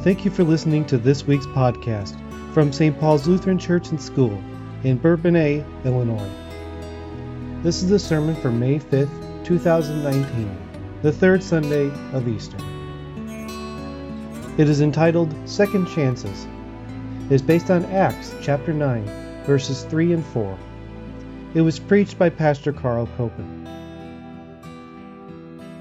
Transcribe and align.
and 0.00 0.04
thank 0.04 0.24
you 0.24 0.30
for 0.30 0.44
listening 0.44 0.82
to 0.86 0.96
this 0.96 1.26
week's 1.26 1.44
podcast 1.48 2.16
from 2.54 2.72
St. 2.72 2.98
Paul's 2.98 3.28
Lutheran 3.28 3.58
Church 3.58 3.90
and 3.90 4.00
School 4.00 4.32
in 4.82 4.96
Bourbonnais, 4.96 5.62
Illinois. 5.84 6.30
This 7.62 7.82
is 7.82 7.90
the 7.90 7.98
sermon 7.98 8.34
for 8.36 8.50
May 8.50 8.78
5th, 8.78 9.44
2019, 9.44 10.56
the 11.02 11.12
third 11.12 11.42
Sunday 11.42 11.90
of 12.14 12.26
Easter. 12.26 12.56
It 14.56 14.70
is 14.70 14.80
entitled 14.80 15.34
Second 15.46 15.86
Chances. 15.86 16.46
It 17.26 17.34
is 17.34 17.42
based 17.42 17.70
on 17.70 17.84
Acts 17.84 18.34
chapter 18.40 18.72
9, 18.72 19.44
verses 19.44 19.84
3 19.84 20.14
and 20.14 20.24
4. 20.24 20.58
It 21.52 21.60
was 21.60 21.78
preached 21.78 22.18
by 22.18 22.30
Pastor 22.30 22.72
Carl 22.72 23.06
Koeppen. 23.18 23.64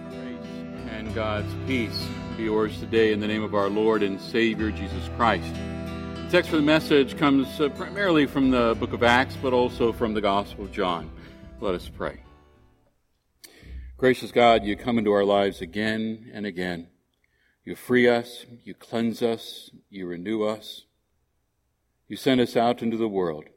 Grace 0.10 0.90
and 0.90 1.16
God's 1.16 1.54
peace 1.66 2.06
be 2.40 2.46
yours 2.46 2.80
today 2.80 3.12
in 3.12 3.20
the 3.20 3.28
name 3.28 3.44
of 3.44 3.54
our 3.54 3.70
Lord 3.70 4.02
and 4.02 4.18
Savior 4.22 4.72
Jesus 4.72 5.10
Christ. 5.18 5.54
The 5.54 6.28
text 6.32 6.50
for 6.50 6.56
the 6.56 6.62
message 6.62 7.18
comes 7.18 7.60
uh, 7.60 7.68
primarily 7.68 8.28
from 8.28 8.50
the 8.50 8.78
book 8.80 8.94
of 8.94 9.04
Acts, 9.04 9.36
but 9.42 9.52
also 9.52 9.92
from 9.92 10.14
the 10.14 10.22
Gospel 10.22 10.64
of 10.64 10.72
John. 10.72 11.12
Let 11.60 11.76
us 11.76 11.90
pray. 11.90 12.22
Gracious 13.98 14.32
God, 14.32 14.64
you 14.64 14.78
come 14.78 14.98
into 14.98 15.12
our 15.12 15.26
lives 15.26 15.60
again 15.60 16.32
and 16.34 16.46
again. 16.46 16.88
You 17.66 17.76
free 17.76 18.08
us, 18.08 18.46
you 18.64 18.74
cleanse 18.74 19.22
us, 19.22 19.70
you 19.90 20.08
renew 20.08 20.44
us. 20.44 20.86
You 22.08 22.16
send 22.16 22.40
us 22.40 22.56
out 22.56 22.82
into 22.82 22.96
the 22.96 23.10
world. 23.10 23.50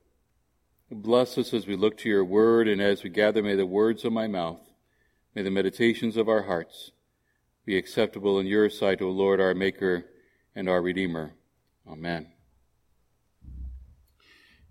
Bless 0.91 1.39
us 1.39 1.55
as 1.55 1.69
we 1.69 1.77
look 1.77 1.99
to 1.99 2.09
your 2.09 2.25
word 2.25 2.67
and 2.67 2.83
as 2.83 3.05
we 3.05 3.11
gather, 3.11 3.45
may 3.45 3.55
the 3.55 3.65
words 3.65 4.05
of 4.05 4.13
my 4.13 4.27
mouth, 4.27 4.73
may 5.37 5.43
the 5.43 5.53
meditations 5.53 6.17
of 6.17 6.29
our 6.29 6.43
hearts, 6.43 6.91
be 7.65 7.77
acceptable 7.77 8.39
in 8.39 8.47
your 8.47 8.69
sight, 8.69 9.01
O 9.01 9.11
Lord, 9.11 9.41
our 9.41 9.55
Maker 9.55 10.05
and 10.55 10.69
our 10.69 10.83
Redeemer. 10.83 11.35
Amen. 11.89 12.33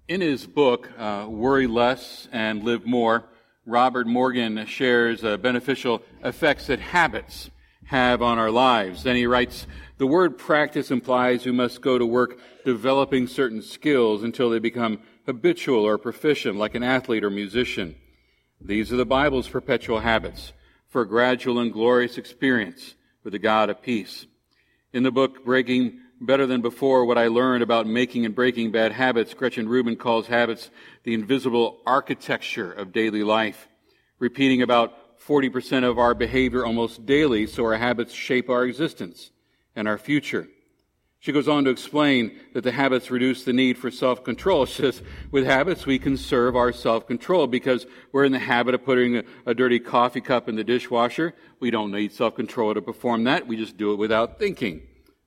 In 0.07 0.21
his 0.21 0.45
book, 0.45 0.89
uh, 0.97 1.25
Worry 1.29 1.67
Less 1.67 2.27
and 2.31 2.63
Live 2.63 2.85
More, 2.85 3.25
Robert 3.65 4.07
Morgan 4.07 4.65
shares 4.65 5.23
uh, 5.23 5.37
beneficial 5.37 6.01
effects 6.23 6.67
that 6.67 6.79
habits 6.79 7.49
have 7.85 8.21
on 8.21 8.37
our 8.37 8.51
lives. 8.51 9.03
Then 9.03 9.15
he 9.15 9.25
writes, 9.25 9.67
the 9.97 10.07
word 10.07 10.37
practice 10.37 10.91
implies 10.91 11.45
we 11.45 11.51
must 11.51 11.81
go 11.81 11.97
to 11.97 12.05
work 12.05 12.39
developing 12.65 13.27
certain 13.27 13.61
skills 13.61 14.23
until 14.23 14.49
they 14.49 14.59
become 14.59 14.99
habitual 15.25 15.85
or 15.85 15.97
proficient, 15.97 16.57
like 16.57 16.75
an 16.75 16.83
athlete 16.83 17.23
or 17.23 17.29
musician. 17.29 17.95
These 18.59 18.91
are 18.91 18.97
the 18.97 19.05
Bible's 19.05 19.47
perpetual 19.47 19.99
habits 19.99 20.53
for 20.91 21.01
a 21.01 21.07
gradual 21.07 21.59
and 21.59 21.71
glorious 21.71 22.17
experience 22.17 22.95
with 23.23 23.31
the 23.31 23.39
God 23.39 23.69
of 23.69 23.81
peace. 23.81 24.25
In 24.91 25.03
the 25.03 25.11
book 25.11 25.45
Breaking 25.45 26.01
Better 26.19 26.45
Than 26.45 26.61
Before, 26.61 27.05
what 27.05 27.17
I 27.17 27.27
learned 27.27 27.63
about 27.63 27.87
making 27.87 28.25
and 28.25 28.35
breaking 28.35 28.71
bad 28.71 28.91
habits, 28.91 29.33
Gretchen 29.33 29.69
Rubin 29.69 29.95
calls 29.95 30.27
habits 30.27 30.69
the 31.03 31.13
invisible 31.13 31.79
architecture 31.85 32.73
of 32.73 32.91
daily 32.91 33.23
life, 33.23 33.69
repeating 34.19 34.61
about 34.61 35.17
40% 35.25 35.89
of 35.89 35.97
our 35.97 36.13
behavior 36.13 36.65
almost 36.65 37.05
daily, 37.05 37.47
so 37.47 37.63
our 37.63 37.77
habits 37.77 38.13
shape 38.13 38.49
our 38.49 38.65
existence 38.65 39.31
and 39.77 39.87
our 39.87 39.97
future. 39.97 40.45
She 41.21 41.31
goes 41.31 41.47
on 41.47 41.65
to 41.65 41.69
explain 41.69 42.39
that 42.53 42.63
the 42.63 42.71
habits 42.71 43.11
reduce 43.11 43.43
the 43.43 43.53
need 43.53 43.77
for 43.77 43.91
self-control. 43.91 44.65
She 44.71 44.81
says, 44.81 45.03
with 45.29 45.45
habits, 45.45 45.85
we 45.85 45.99
conserve 45.99 46.55
our 46.55 46.73
self-control 46.73 47.45
because 47.45 47.85
we're 48.11 48.25
in 48.25 48.31
the 48.31 48.39
habit 48.39 48.73
of 48.73 48.83
putting 48.83 49.17
a, 49.17 49.23
a, 49.45 49.53
dirty 49.53 49.77
coffee 49.77 50.19
cup 50.19 50.49
in 50.49 50.55
the 50.55 50.63
dishwasher. 50.63 51.35
We 51.59 51.69
don't 51.69 51.91
need 51.91 52.11
self-control 52.11 52.73
to 52.73 52.81
perform 52.81 53.25
that. 53.25 53.45
We 53.45 53.55
just 53.55 53.77
do 53.77 53.93
it 53.93 53.97
without 53.97 54.39
thinking. 54.39 54.81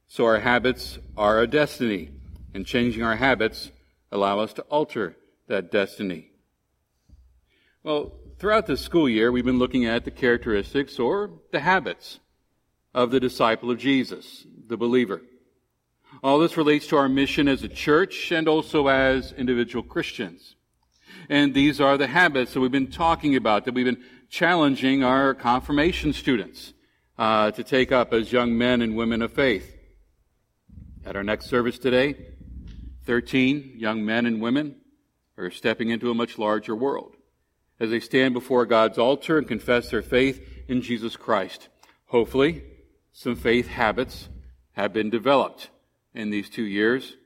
So 0.09 0.25
our 0.25 0.41
habits 0.41 0.99
are 1.17 1.41
a 1.41 1.47
destiny, 1.47 2.11
and 2.53 2.67
changing 2.67 3.05
our 3.05 3.17
habits 3.17 3.71
allow 4.11 4.41
us 4.41 4.53
to 4.55 4.63
alter 4.63 5.17
that 5.47 5.71
destiny. 5.71 6.33
Well, 7.85 8.15
throughout 8.41 8.67
this 8.67 8.81
school 8.81 9.09
year, 9.09 9.31
we've 9.31 9.45
been 9.45 9.61
looking 9.61 9.85
at 9.85 10.05
the 10.05 10.11
characteristics 10.11 10.99
or 10.99 11.31
the 11.53 11.61
habits 11.61 12.19
of 12.93 13.13
the 13.13 13.21
disciple 13.21 13.71
of 13.71 13.79
Jesus, 13.79 14.45
the 14.67 14.77
believer. 14.77 15.23
All 16.25 16.39
this 16.39 16.57
relates 16.57 16.87
to 16.87 16.97
our 16.97 17.07
mission 17.07 17.49
as 17.49 17.65
a 17.65 17.69
church 17.69 18.33
and 18.33 18.49
also 18.49 18.87
as 18.87 19.33
individual 19.33 19.83
Christians. 19.83 20.57
And 21.29 21.53
these 21.53 21.83
are 21.83 21.99
the 21.99 22.07
habits 22.07 22.55
that 22.55 22.61
we've 22.61 22.71
been 22.71 22.91
talking 22.91 23.37
about, 23.37 23.67
that 23.67 23.75
we've 23.75 23.85
been 23.85 24.03
challenging 24.31 25.05
our 25.05 25.35
confirmation 25.35 26.15
students 26.15 26.73
uh, 27.19 27.51
to 27.51 27.63
take 27.63 27.93
up 27.93 28.15
as 28.15 28.33
young 28.33 28.57
men 28.57 28.81
and 28.81 28.97
women 28.97 29.21
of 29.21 29.35
faith. 29.35 29.77
At 31.05 31.15
our 31.15 31.23
next 31.23 31.51
service 31.51 31.79
today, 31.79 32.15
13 33.05 33.75
young 33.77 34.03
men 34.03 34.25
and 34.25 34.41
women 34.41 34.77
are 35.37 35.51
stepping 35.51 35.91
into 35.91 36.11
a 36.11 36.15
much 36.15 36.39
larger 36.39 36.75
world 36.75 37.17
as 37.79 37.91
they 37.91 38.01
stand 38.01 38.33
before 38.33 38.65
God's 38.65 38.97
altar 38.97 39.37
and 39.37 39.47
confess 39.47 39.91
their 39.91 40.01
faith 40.01 40.65
in 40.69 40.81
Jesus 40.81 41.19
Christ. 41.19 41.69
Hopefully, 42.07 42.65
some 43.13 43.37
faith 43.37 43.69
habits 43.69 44.31
have 44.73 44.95
been 44.95 45.11
developed 45.11 45.69
in 46.15 46.31
these 46.31 46.49
two 46.49 46.63
years. 46.63 47.17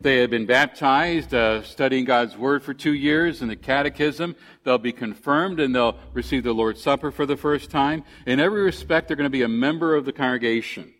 They 0.00 0.18
had 0.18 0.30
been 0.30 0.46
baptized, 0.46 1.34
uh, 1.34 1.62
studying 1.62 2.06
God's 2.06 2.38
Word 2.38 2.62
for 2.62 2.72
two 2.72 2.94
years 2.94 3.42
in 3.42 3.48
the 3.48 3.56
catechism. 3.56 4.34
They'll 4.64 4.78
be 4.78 4.92
confirmed 4.92 5.60
and 5.60 5.74
they'll 5.74 5.98
receive 6.14 6.42
the 6.42 6.54
Lord's 6.54 6.82
Supper 6.82 7.10
for 7.10 7.26
the 7.26 7.36
first 7.36 7.70
time. 7.70 8.02
In 8.26 8.40
every 8.40 8.62
respect, 8.62 9.08
they're 9.08 9.16
going 9.16 9.26
to 9.26 9.30
be 9.30 9.42
a 9.42 9.48
member 9.48 9.94
of 9.94 10.06
the 10.06 10.12
congregation. 10.12 10.94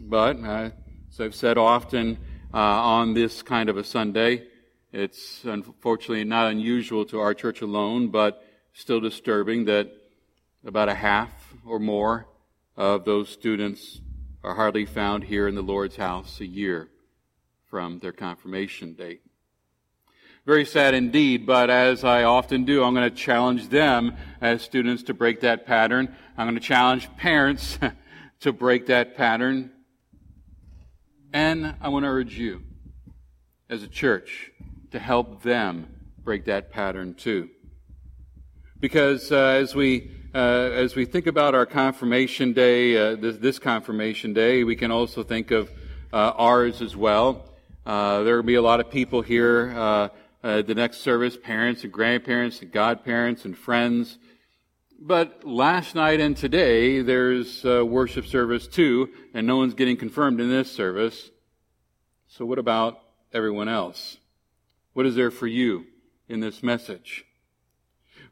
But, 0.00 0.38
uh, 0.44 0.70
as 1.10 1.20
I've 1.20 1.34
said 1.34 1.58
often 1.58 2.18
uh, 2.54 2.58
on 2.58 3.14
this 3.14 3.42
kind 3.42 3.68
of 3.68 3.76
a 3.76 3.84
Sunday, 3.84 4.46
it's 4.92 5.42
unfortunately 5.44 6.22
not 6.22 6.52
unusual 6.52 7.04
to 7.06 7.18
our 7.18 7.34
church 7.34 7.62
alone, 7.62 8.08
but 8.08 8.44
still 8.74 9.00
disturbing 9.00 9.64
that 9.64 9.90
about 10.64 10.88
a 10.88 10.94
half 10.94 11.54
or 11.66 11.80
more 11.80 12.28
of 12.76 13.04
those 13.04 13.28
students 13.28 14.00
are 14.46 14.54
hardly 14.54 14.86
found 14.86 15.24
here 15.24 15.48
in 15.48 15.56
the 15.56 15.62
Lord's 15.62 15.96
house 15.96 16.38
a 16.38 16.46
year 16.46 16.88
from 17.68 17.98
their 17.98 18.12
confirmation 18.12 18.94
date. 18.94 19.20
Very 20.46 20.64
sad 20.64 20.94
indeed, 20.94 21.44
but 21.44 21.68
as 21.68 22.04
I 22.04 22.22
often 22.22 22.64
do, 22.64 22.84
I'm 22.84 22.94
going 22.94 23.10
to 23.10 23.16
challenge 23.16 23.70
them 23.70 24.14
as 24.40 24.62
students 24.62 25.02
to 25.04 25.14
break 25.14 25.40
that 25.40 25.66
pattern. 25.66 26.14
I'm 26.38 26.46
going 26.46 26.54
to 26.54 26.60
challenge 26.60 27.08
parents 27.16 27.80
to 28.40 28.52
break 28.52 28.86
that 28.86 29.16
pattern. 29.16 29.72
And 31.32 31.74
I 31.80 31.88
want 31.88 32.04
to 32.04 32.08
urge 32.08 32.38
you, 32.38 32.62
as 33.68 33.82
a 33.82 33.88
church, 33.88 34.52
to 34.92 35.00
help 35.00 35.42
them 35.42 35.88
break 36.22 36.44
that 36.44 36.70
pattern 36.70 37.14
too. 37.14 37.50
Because 38.78 39.32
uh, 39.32 39.58
as 39.58 39.74
we 39.74 40.12
uh, 40.34 40.38
as 40.38 40.94
we 40.94 41.04
think 41.04 41.26
about 41.26 41.54
our 41.54 41.66
confirmation 41.66 42.52
day, 42.52 42.96
uh, 42.96 43.16
this, 43.16 43.36
this, 43.36 43.58
confirmation 43.58 44.32
day, 44.32 44.64
we 44.64 44.76
can 44.76 44.90
also 44.90 45.22
think 45.22 45.50
of 45.50 45.70
uh, 46.12 46.32
ours 46.36 46.82
as 46.82 46.96
well. 46.96 47.44
Uh, 47.84 48.22
there 48.22 48.36
will 48.36 48.42
be 48.42 48.54
a 48.54 48.62
lot 48.62 48.80
of 48.80 48.90
people 48.90 49.22
here 49.22 49.72
uh, 49.76 50.08
the 50.42 50.74
next 50.74 50.98
service, 50.98 51.36
parents 51.36 51.82
and 51.82 51.92
grandparents 51.92 52.62
and 52.62 52.70
godparents 52.70 53.44
and 53.44 53.58
friends. 53.58 54.18
But 54.98 55.44
last 55.44 55.94
night 55.94 56.20
and 56.20 56.36
today, 56.36 57.02
there's 57.02 57.64
worship 57.64 58.26
service 58.26 58.68
too, 58.68 59.10
and 59.34 59.46
no 59.46 59.56
one's 59.56 59.74
getting 59.74 59.96
confirmed 59.96 60.40
in 60.40 60.48
this 60.48 60.70
service. 60.70 61.30
So 62.28 62.44
what 62.44 62.58
about 62.58 63.00
everyone 63.32 63.68
else? 63.68 64.18
What 64.92 65.06
is 65.06 65.16
there 65.16 65.30
for 65.30 65.46
you 65.46 65.86
in 66.28 66.40
this 66.40 66.62
message? 66.62 67.24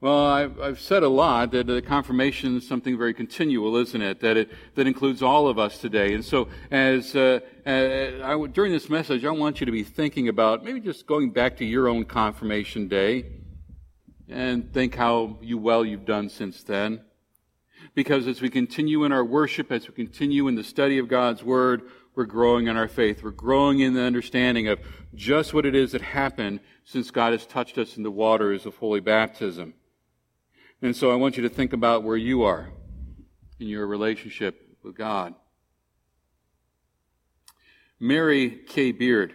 Well, 0.00 0.26
I've, 0.26 0.60
I've, 0.60 0.80
said 0.80 1.02
a 1.02 1.08
lot 1.08 1.52
that 1.52 1.66
the 1.66 1.80
confirmation 1.80 2.56
is 2.56 2.66
something 2.66 2.98
very 2.98 3.14
continual, 3.14 3.76
isn't 3.76 4.02
it? 4.02 4.20
That 4.20 4.36
it 4.36 4.50
that 4.74 4.86
includes 4.86 5.22
all 5.22 5.48
of 5.48 5.58
us 5.58 5.78
today. 5.78 6.14
And 6.14 6.24
so, 6.24 6.48
as 6.70 7.14
uh, 7.14 7.40
uh, 7.64 7.70
I, 7.70 8.46
during 8.48 8.72
this 8.72 8.90
message, 8.90 9.24
I 9.24 9.30
want 9.30 9.60
you 9.60 9.66
to 9.66 9.72
be 9.72 9.84
thinking 9.84 10.28
about 10.28 10.64
maybe 10.64 10.80
just 10.80 11.06
going 11.06 11.30
back 11.30 11.56
to 11.58 11.64
your 11.64 11.88
own 11.88 12.04
confirmation 12.04 12.88
day, 12.88 13.24
and 14.28 14.72
think 14.72 14.94
how 14.94 15.38
you 15.40 15.58
well 15.58 15.84
you've 15.84 16.04
done 16.04 16.28
since 16.28 16.62
then. 16.62 17.00
Because 17.94 18.26
as 18.26 18.42
we 18.42 18.50
continue 18.50 19.04
in 19.04 19.12
our 19.12 19.24
worship, 19.24 19.70
as 19.70 19.86
we 19.86 19.94
continue 19.94 20.48
in 20.48 20.56
the 20.56 20.64
study 20.64 20.98
of 20.98 21.08
God's 21.08 21.44
Word, 21.44 21.82
we're 22.14 22.24
growing 22.24 22.66
in 22.66 22.76
our 22.76 22.88
faith. 22.88 23.22
We're 23.22 23.30
growing 23.30 23.80
in 23.80 23.94
the 23.94 24.02
understanding 24.02 24.68
of 24.68 24.80
just 25.14 25.54
what 25.54 25.66
it 25.66 25.74
is 25.74 25.92
that 25.92 26.02
happened 26.02 26.60
since 26.84 27.10
God 27.10 27.32
has 27.32 27.46
touched 27.46 27.78
us 27.78 27.96
in 27.96 28.02
the 28.02 28.10
waters 28.10 28.66
of 28.66 28.76
holy 28.76 29.00
baptism. 29.00 29.74
And 30.84 30.94
so 30.94 31.10
I 31.10 31.14
want 31.14 31.38
you 31.38 31.42
to 31.44 31.48
think 31.48 31.72
about 31.72 32.02
where 32.02 32.14
you 32.14 32.42
are 32.42 32.68
in 33.58 33.68
your 33.68 33.86
relationship 33.86 34.76
with 34.82 34.94
God. 34.94 35.34
Mary 37.98 38.50
Kay 38.50 38.92
Beard 38.92 39.32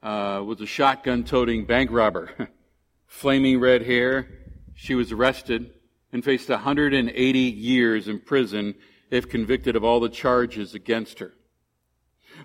uh, 0.00 0.44
was 0.46 0.60
a 0.60 0.66
shotgun 0.66 1.24
toting 1.24 1.64
bank 1.64 1.90
robber. 1.90 2.30
Flaming 3.08 3.58
red 3.58 3.82
hair. 3.82 4.28
She 4.76 4.94
was 4.94 5.10
arrested 5.10 5.72
and 6.12 6.24
faced 6.24 6.48
180 6.48 7.38
years 7.40 8.06
in 8.06 8.20
prison 8.20 8.76
if 9.10 9.28
convicted 9.28 9.74
of 9.74 9.82
all 9.82 9.98
the 9.98 10.08
charges 10.08 10.72
against 10.72 11.18
her. 11.18 11.34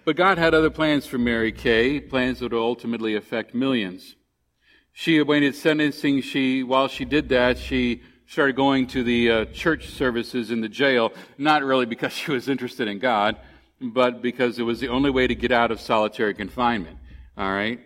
But 0.04 0.16
God 0.16 0.40
had 0.40 0.56
other 0.56 0.72
plans 0.72 1.06
for 1.06 1.20
Mary 1.20 1.52
Kay, 1.52 2.00
plans 2.00 2.40
that 2.40 2.52
would 2.52 2.60
ultimately 2.60 3.16
affect 3.16 3.54
millions. 3.54 4.16
She 4.94 5.20
awaited 5.20 5.54
sentencing. 5.54 6.22
She, 6.22 6.64
while 6.64 6.88
she 6.88 7.06
did 7.06 7.30
that, 7.30 7.60
she 7.60 8.02
started 8.28 8.56
going 8.56 8.88
to 8.88 9.04
the 9.04 9.32
uh, 9.32 9.46
church 9.46 9.88
services 9.88 10.52
in 10.52 10.62
the 10.62 10.70
jail, 10.70 11.14
not 11.38 11.64
really 11.64 11.86
because 11.86 12.12
she 12.12 12.30
was 12.30 12.50
interested 12.50 12.88
in 12.88 13.00
God, 13.00 13.38
but 13.80 14.22
because 14.22 14.60
it 14.60 14.64
was 14.64 14.80
the 14.82 14.90
only 14.90 15.10
way 15.10 15.28
to 15.28 15.36
get 15.36 15.52
out 15.52 15.72
of 15.72 15.80
solitary 15.80 16.34
confinement. 16.34 16.98
All 17.38 17.52
right? 17.52 17.80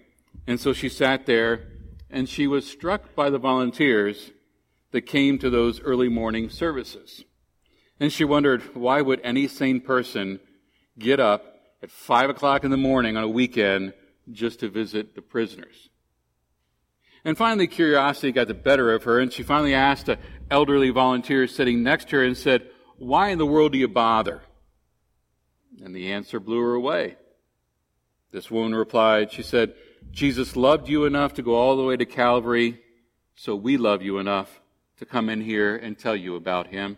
And 0.48 0.60
so 0.60 0.74
she 0.74 0.90
sat 0.90 1.26
there 1.28 1.68
and 2.10 2.28
she 2.28 2.48
was 2.48 2.66
struck 2.66 3.14
by 3.14 3.30
the 3.30 3.38
volunteers 3.38 4.32
that 4.92 5.02
came 5.02 5.38
to 5.40 5.50
those 5.50 5.80
early 5.82 6.10
morning 6.10 6.50
services. 6.50 7.24
And 8.00 8.12
she 8.12 8.26
wondered, 8.26 8.76
why 8.76 9.02
would 9.02 9.22
any 9.24 9.48
sane 9.48 9.80
person 9.80 10.40
get 10.98 11.20
up 11.20 11.46
at 11.84 11.92
five 11.92 12.30
o'clock 12.30 12.64
in 12.64 12.72
the 12.72 12.78
morning 12.78 13.16
on 13.16 13.24
a 13.24 13.30
weekend 13.30 13.94
just 14.32 14.60
to 14.62 14.70
visit 14.70 15.14
the 15.14 15.22
prisoners? 15.22 15.91
And 17.24 17.38
finally, 17.38 17.68
curiosity 17.68 18.32
got 18.32 18.48
the 18.48 18.54
better 18.54 18.94
of 18.94 19.04
her, 19.04 19.20
and 19.20 19.32
she 19.32 19.44
finally 19.44 19.74
asked 19.74 20.10
an 20.10 20.18
elderly 20.50 20.90
volunteer 20.90 21.48
sitting 21.48 21.84
next 21.84 22.10
to 22.10 22.18
her 22.18 22.24
and 22.24 22.36
said, 22.36 22.68
Why 22.98 23.30
in 23.30 23.38
the 23.38 23.46
world 23.46 23.74
do 23.74 23.78
you 23.78 23.88
bother? 23.88 24.42
And 25.84 25.96
the 25.96 26.12
answer 26.12 26.40
blew 26.40 26.60
her 26.60 26.74
away. 26.74 27.18
This 28.32 28.50
woman 28.50 28.74
replied, 28.74 29.32
She 29.32 29.44
said, 29.44 29.76
Jesus 30.10 30.56
loved 30.56 30.90
you 30.90 31.06
enough 31.06 31.36
to 31.36 31.44
go 31.44 31.56
all 31.56 31.78
the 31.78 31.84
way 31.84 31.98
to 31.98 32.06
Calvary, 32.06 32.82
so 33.36 33.56
we 33.56 33.78
love 33.78 34.02
you 34.02 34.18
enough 34.18 34.62
to 34.98 35.06
come 35.06 35.30
in 35.30 35.42
here 35.42 35.76
and 35.76 35.98
tell 35.98 36.16
you 36.16 36.36
about 36.36 36.68
him. 36.68 36.98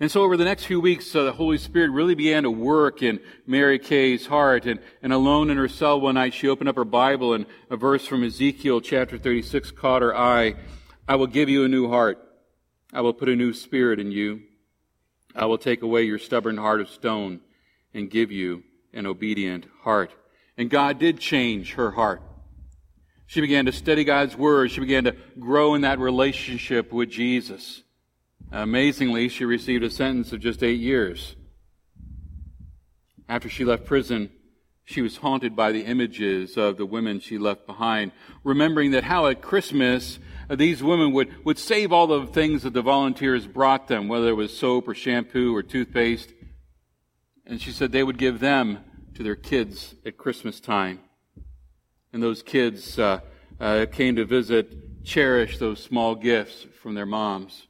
And 0.00 0.10
so 0.10 0.22
over 0.22 0.36
the 0.36 0.44
next 0.44 0.64
few 0.64 0.80
weeks, 0.80 1.14
uh, 1.14 1.24
the 1.24 1.32
Holy 1.32 1.58
Spirit 1.58 1.90
really 1.90 2.14
began 2.14 2.44
to 2.44 2.50
work 2.50 3.02
in 3.02 3.20
Mary 3.46 3.78
Kay's 3.78 4.26
heart. 4.26 4.66
And, 4.66 4.80
and 5.02 5.12
alone 5.12 5.50
in 5.50 5.56
her 5.56 5.68
cell 5.68 6.00
one 6.00 6.14
night, 6.14 6.34
she 6.34 6.48
opened 6.48 6.68
up 6.68 6.76
her 6.76 6.84
Bible 6.84 7.34
and 7.34 7.46
a 7.70 7.76
verse 7.76 8.06
from 8.06 8.24
Ezekiel 8.24 8.80
chapter 8.80 9.18
36 9.18 9.70
caught 9.72 10.02
her 10.02 10.16
eye. 10.16 10.54
I 11.08 11.16
will 11.16 11.26
give 11.26 11.48
you 11.48 11.64
a 11.64 11.68
new 11.68 11.88
heart. 11.88 12.18
I 12.92 13.00
will 13.00 13.12
put 13.12 13.28
a 13.28 13.36
new 13.36 13.52
spirit 13.52 13.98
in 13.98 14.12
you. 14.12 14.42
I 15.34 15.46
will 15.46 15.58
take 15.58 15.82
away 15.82 16.04
your 16.04 16.18
stubborn 16.18 16.56
heart 16.56 16.80
of 16.80 16.88
stone 16.88 17.40
and 17.92 18.10
give 18.10 18.30
you 18.30 18.62
an 18.92 19.06
obedient 19.06 19.66
heart. 19.82 20.12
And 20.56 20.70
God 20.70 20.98
did 20.98 21.18
change 21.18 21.74
her 21.74 21.90
heart. 21.90 22.22
She 23.26 23.40
began 23.40 23.66
to 23.66 23.72
study 23.72 24.04
God's 24.04 24.36
Word. 24.36 24.70
She 24.70 24.80
began 24.80 25.04
to 25.04 25.16
grow 25.38 25.74
in 25.74 25.80
that 25.80 25.98
relationship 25.98 26.92
with 26.92 27.10
Jesus. 27.10 27.82
Amazingly, 28.56 29.28
she 29.28 29.44
received 29.44 29.82
a 29.82 29.90
sentence 29.90 30.32
of 30.32 30.38
just 30.38 30.62
eight 30.62 30.78
years. 30.78 31.34
After 33.28 33.48
she 33.48 33.64
left 33.64 33.84
prison, 33.84 34.30
she 34.84 35.02
was 35.02 35.16
haunted 35.16 35.56
by 35.56 35.72
the 35.72 35.84
images 35.84 36.56
of 36.56 36.76
the 36.76 36.86
women 36.86 37.18
she 37.18 37.36
left 37.36 37.66
behind, 37.66 38.12
remembering 38.44 38.92
that 38.92 39.02
how 39.02 39.26
at 39.26 39.42
Christmas 39.42 40.20
uh, 40.48 40.54
these 40.54 40.84
women 40.84 41.10
would, 41.10 41.44
would 41.44 41.58
save 41.58 41.92
all 41.92 42.06
the 42.06 42.28
things 42.28 42.62
that 42.62 42.74
the 42.74 42.80
volunteers 42.80 43.44
brought 43.48 43.88
them, 43.88 44.06
whether 44.06 44.28
it 44.28 44.34
was 44.34 44.56
soap 44.56 44.86
or 44.86 44.94
shampoo 44.94 45.52
or 45.52 45.64
toothpaste. 45.64 46.32
And 47.44 47.60
she 47.60 47.72
said 47.72 47.90
they 47.90 48.04
would 48.04 48.18
give 48.18 48.38
them 48.38 48.84
to 49.14 49.24
their 49.24 49.34
kids 49.34 49.96
at 50.06 50.16
Christmas 50.16 50.60
time. 50.60 51.00
And 52.12 52.22
those 52.22 52.40
kids 52.40 53.00
uh, 53.00 53.18
uh, 53.58 53.86
came 53.90 54.14
to 54.14 54.24
visit, 54.24 55.02
cherish 55.02 55.58
those 55.58 55.82
small 55.82 56.14
gifts 56.14 56.68
from 56.80 56.94
their 56.94 57.04
moms. 57.04 57.66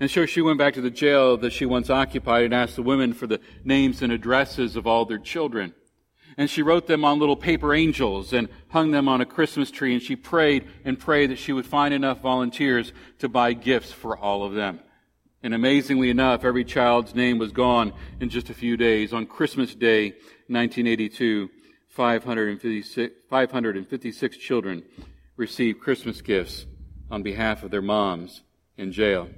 And 0.00 0.10
so 0.10 0.26
she 0.26 0.40
went 0.40 0.58
back 0.58 0.74
to 0.74 0.80
the 0.80 0.90
jail 0.90 1.36
that 1.38 1.52
she 1.52 1.66
once 1.66 1.90
occupied 1.90 2.44
and 2.44 2.54
asked 2.54 2.76
the 2.76 2.82
women 2.82 3.12
for 3.12 3.26
the 3.26 3.40
names 3.64 4.02
and 4.02 4.12
addresses 4.12 4.76
of 4.76 4.86
all 4.86 5.04
their 5.04 5.18
children. 5.18 5.74
And 6.36 6.50
she 6.50 6.62
wrote 6.62 6.86
them 6.86 7.04
on 7.04 7.20
little 7.20 7.36
paper 7.36 7.72
angels 7.72 8.32
and 8.32 8.48
hung 8.70 8.90
them 8.90 9.08
on 9.08 9.20
a 9.20 9.26
Christmas 9.26 9.70
tree. 9.70 9.92
And 9.92 10.02
she 10.02 10.16
prayed 10.16 10.66
and 10.84 10.98
prayed 10.98 11.30
that 11.30 11.38
she 11.38 11.52
would 11.52 11.66
find 11.66 11.94
enough 11.94 12.20
volunteers 12.20 12.92
to 13.20 13.28
buy 13.28 13.52
gifts 13.52 13.92
for 13.92 14.16
all 14.18 14.42
of 14.42 14.54
them. 14.54 14.80
And 15.42 15.54
amazingly 15.54 16.10
enough, 16.10 16.44
every 16.44 16.64
child's 16.64 17.14
name 17.14 17.38
was 17.38 17.52
gone 17.52 17.92
in 18.18 18.30
just 18.30 18.50
a 18.50 18.54
few 18.54 18.76
days. 18.76 19.12
On 19.12 19.26
Christmas 19.26 19.74
Day, 19.74 20.10
1982, 20.48 21.50
556, 21.90 23.14
556 23.28 24.36
children 24.38 24.82
received 25.36 25.80
Christmas 25.80 26.22
gifts 26.22 26.66
on 27.10 27.22
behalf 27.22 27.62
of 27.62 27.70
their 27.70 27.82
moms 27.82 28.42
in 28.76 28.90
jail. 28.90 29.28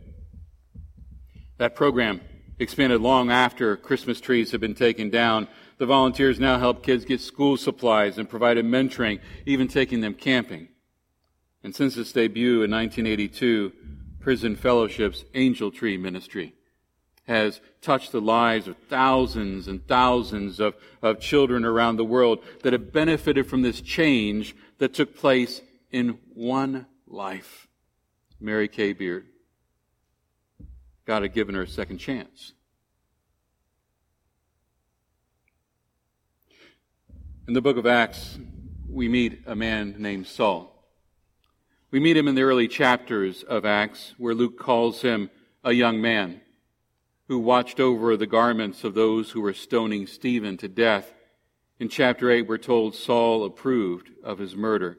That 1.59 1.75
program 1.75 2.21
expanded 2.59 3.01
long 3.01 3.31
after 3.31 3.77
Christmas 3.77 4.21
trees 4.21 4.51
had 4.51 4.61
been 4.61 4.75
taken 4.75 5.11
down. 5.11 5.49
The 5.79 5.87
volunteers 5.87 6.41
now 6.41 6.59
help 6.59 6.83
kids 6.83 7.05
get 7.05 7.21
school 7.21 7.57
supplies 7.57 8.19
and 8.19 8.29
provided 8.29 8.65
mentoring, 8.65 9.21
even 9.45 9.69
taking 9.69 10.01
them 10.01 10.15
camping. 10.15 10.69
And 11.63 11.75
since 11.75 11.97
its 11.97 12.13
debut 12.13 12.63
in 12.63 12.71
1982, 12.71 13.73
Prison 14.21 14.57
Fellowship's 14.57 15.25
Angel 15.35 15.71
Tree 15.71 15.97
Ministry 15.97 16.55
has 17.27 17.61
touched 17.81 18.13
the 18.13 18.21
lives 18.21 18.69
of 18.69 18.77
thousands 18.89 19.67
and 19.67 19.87
thousands 19.87 20.61
of, 20.61 20.75
of 21.03 21.21
children 21.21 21.65
around 21.65 21.97
the 21.97 22.05
world 22.05 22.39
that 22.63 22.73
have 22.73 22.93
benefited 22.93 23.47
from 23.47 23.63
this 23.63 23.81
change 23.81 24.55
that 24.79 24.95
took 24.95 25.17
place 25.17 25.61
in 25.91 26.19
one 26.35 26.87
life. 27.07 27.67
Mary 28.41 28.69
Kay 28.69 28.93
Beard. 28.93 29.27
God 31.07 31.23
had 31.23 31.33
given 31.33 31.55
her 31.55 31.63
a 31.63 31.69
second 31.69 31.99
chance. 31.99 32.53
In 37.47 37.55
the 37.55 37.63
book 37.63 37.77
of 37.77 37.87
Acts, 37.87 38.41
we 38.89 39.09
meet 39.09 39.45
a 39.47 39.55
man 39.55 39.95
named 39.99 40.27
Saul. 40.27 40.85
We 41.93 42.01
meet 42.01 42.17
him 42.17 42.27
in 42.27 42.35
the 42.35 42.43
early 42.43 42.67
chapters 42.67 43.45
of 43.45 43.65
Acts, 43.65 44.15
where 44.19 44.35
Luke 44.35 44.59
calls 44.59 45.03
him 45.03 45.31
a 45.63 45.73
young 45.73 46.01
man 46.01 46.41
who 47.29 47.39
watched 47.39 47.79
over 47.79 48.17
the 48.17 48.27
garments 48.27 48.83
of 48.83 48.95
those 48.95 49.31
who 49.31 49.41
were 49.41 49.55
stoning 49.55 50.09
Stephen 50.09 50.57
to 50.57 50.67
death. 50.67 51.13
In 51.79 51.89
chapter 51.89 52.31
8, 52.31 52.49
we're 52.49 52.59
told 52.59 52.97
Saul 52.97 53.45
approved 53.45 54.11
of 54.25 54.39
his 54.39 54.57
murder. 54.57 54.99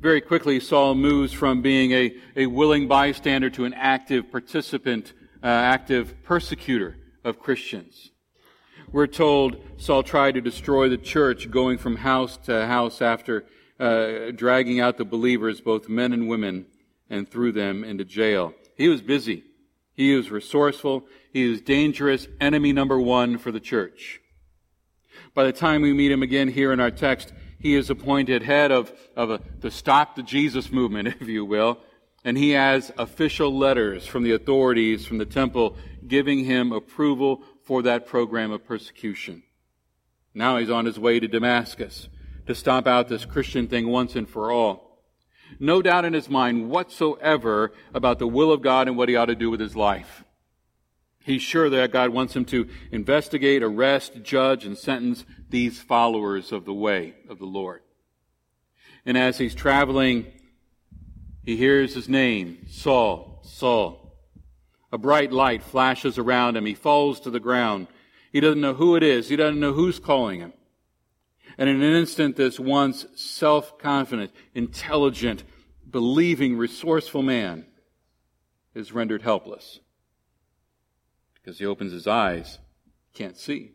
Very 0.00 0.20
quickly, 0.20 0.60
Saul 0.60 0.94
moves 0.94 1.32
from 1.32 1.60
being 1.60 1.90
a, 1.90 2.14
a 2.36 2.46
willing 2.46 2.86
bystander 2.86 3.50
to 3.50 3.64
an 3.64 3.74
active 3.74 4.30
participant, 4.30 5.12
uh, 5.42 5.46
active 5.46 6.22
persecutor 6.22 6.96
of 7.24 7.40
Christians. 7.40 8.12
We're 8.92 9.08
told 9.08 9.56
Saul 9.76 10.04
tried 10.04 10.34
to 10.34 10.40
destroy 10.40 10.88
the 10.88 10.98
church, 10.98 11.50
going 11.50 11.78
from 11.78 11.96
house 11.96 12.36
to 12.44 12.64
house 12.66 13.02
after 13.02 13.46
uh, 13.80 14.30
dragging 14.36 14.78
out 14.78 14.98
the 14.98 15.04
believers, 15.04 15.60
both 15.60 15.88
men 15.88 16.12
and 16.12 16.28
women, 16.28 16.66
and 17.10 17.28
threw 17.28 17.50
them 17.50 17.82
into 17.82 18.04
jail. 18.04 18.54
He 18.76 18.86
was 18.86 19.02
busy. 19.02 19.42
He 19.94 20.14
was 20.14 20.30
resourceful. 20.30 21.08
He 21.32 21.50
was 21.50 21.60
dangerous, 21.60 22.28
enemy 22.40 22.72
number 22.72 23.00
one 23.00 23.36
for 23.36 23.50
the 23.50 23.58
church. 23.58 24.20
By 25.34 25.42
the 25.42 25.52
time 25.52 25.82
we 25.82 25.92
meet 25.92 26.12
him 26.12 26.22
again 26.22 26.46
here 26.46 26.72
in 26.72 26.78
our 26.78 26.92
text, 26.92 27.32
he 27.58 27.74
is 27.74 27.90
appointed 27.90 28.42
head 28.42 28.70
of, 28.70 28.92
of 29.16 29.30
a, 29.30 29.40
the 29.60 29.70
Stop 29.70 30.16
the 30.16 30.22
Jesus 30.22 30.70
movement, 30.70 31.08
if 31.20 31.28
you 31.28 31.44
will. 31.44 31.78
And 32.24 32.36
he 32.36 32.50
has 32.50 32.92
official 32.98 33.56
letters 33.56 34.06
from 34.06 34.22
the 34.22 34.32
authorities 34.32 35.06
from 35.06 35.18
the 35.18 35.26
temple 35.26 35.76
giving 36.06 36.44
him 36.44 36.72
approval 36.72 37.42
for 37.64 37.82
that 37.82 38.06
program 38.06 38.50
of 38.50 38.64
persecution. 38.64 39.42
Now 40.34 40.58
he's 40.58 40.70
on 40.70 40.84
his 40.84 40.98
way 40.98 41.20
to 41.20 41.28
Damascus 41.28 42.08
to 42.46 42.54
stomp 42.54 42.86
out 42.86 43.08
this 43.08 43.24
Christian 43.24 43.66
thing 43.66 43.88
once 43.88 44.16
and 44.16 44.28
for 44.28 44.50
all. 44.50 45.02
No 45.58 45.80
doubt 45.82 46.04
in 46.04 46.12
his 46.12 46.28
mind 46.28 46.70
whatsoever 46.70 47.72
about 47.94 48.18
the 48.18 48.26
will 48.26 48.52
of 48.52 48.62
God 48.62 48.88
and 48.88 48.96
what 48.96 49.08
he 49.08 49.16
ought 49.16 49.26
to 49.26 49.34
do 49.34 49.50
with 49.50 49.60
his 49.60 49.76
life. 49.76 50.24
He's 51.28 51.42
sure 51.42 51.68
that 51.68 51.92
God 51.92 52.08
wants 52.08 52.34
him 52.34 52.46
to 52.46 52.66
investigate, 52.90 53.62
arrest, 53.62 54.22
judge, 54.22 54.64
and 54.64 54.78
sentence 54.78 55.26
these 55.50 55.78
followers 55.78 56.52
of 56.52 56.64
the 56.64 56.72
way 56.72 57.16
of 57.28 57.38
the 57.38 57.44
Lord. 57.44 57.82
And 59.04 59.18
as 59.18 59.36
he's 59.36 59.54
traveling, 59.54 60.32
he 61.44 61.54
hears 61.54 61.94
his 61.94 62.08
name, 62.08 62.66
Saul, 62.70 63.42
Saul. 63.44 64.16
A 64.90 64.96
bright 64.96 65.30
light 65.30 65.62
flashes 65.62 66.16
around 66.16 66.56
him. 66.56 66.64
He 66.64 66.72
falls 66.72 67.20
to 67.20 67.30
the 67.30 67.40
ground. 67.40 67.88
He 68.32 68.40
doesn't 68.40 68.62
know 68.62 68.72
who 68.72 68.96
it 68.96 69.02
is. 69.02 69.28
He 69.28 69.36
doesn't 69.36 69.60
know 69.60 69.74
who's 69.74 69.98
calling 69.98 70.40
him. 70.40 70.54
And 71.58 71.68
in 71.68 71.82
an 71.82 71.94
instant, 71.94 72.36
this 72.36 72.58
once 72.58 73.04
self-confident, 73.16 74.32
intelligent, 74.54 75.44
believing, 75.90 76.56
resourceful 76.56 77.22
man 77.22 77.66
is 78.74 78.92
rendered 78.92 79.20
helpless 79.20 79.80
because 81.48 81.60
he 81.60 81.64
opens 81.64 81.92
his 81.92 82.06
eyes, 82.06 82.58
can't 83.14 83.38
see. 83.38 83.72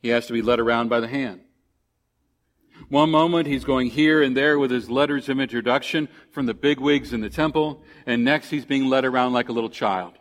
He 0.00 0.08
has 0.08 0.26
to 0.26 0.32
be 0.32 0.42
led 0.42 0.58
around 0.58 0.88
by 0.88 0.98
the 0.98 1.06
hand. 1.06 1.42
One 2.88 3.08
moment 3.08 3.46
he's 3.46 3.62
going 3.62 3.88
here 3.88 4.20
and 4.20 4.36
there 4.36 4.58
with 4.58 4.72
his 4.72 4.90
letters 4.90 5.28
of 5.28 5.38
introduction 5.38 6.08
from 6.32 6.46
the 6.46 6.54
bigwigs 6.54 7.12
in 7.12 7.20
the 7.20 7.30
temple, 7.30 7.84
and 8.04 8.24
next 8.24 8.50
he's 8.50 8.64
being 8.64 8.86
led 8.86 9.04
around 9.04 9.32
like 9.32 9.48
a 9.48 9.52
little 9.52 9.70
child. 9.70 10.14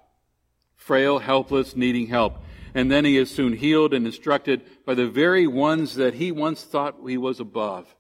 Frail, 0.76 1.18
helpless, 1.18 1.76
needing 1.76 2.06
help. 2.06 2.36
and 2.76 2.92
then 2.92 3.04
he 3.04 3.18
is 3.18 3.32
soon 3.32 3.54
healed 3.54 3.92
and 3.92 4.06
instructed 4.06 4.62
by 4.86 4.94
the 4.94 5.08
very 5.08 5.48
ones 5.48 5.96
that 5.96 6.14
he 6.14 6.32
once 6.32 6.64
thought 6.64 6.98
he 7.08 7.18
was 7.18 7.40
above, 7.40 7.96